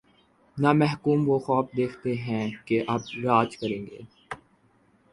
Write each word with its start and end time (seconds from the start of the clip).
نہ 0.57 0.71
محکوم 0.73 1.19
وہ 1.29 1.37
خواب 1.39 1.65
دیکھتے 1.77 2.11
ہیں 2.15 2.45
کہ:''اب 2.65 3.01
راج 3.23 3.57
کرے 3.57 3.79
گی۔ 3.81 4.01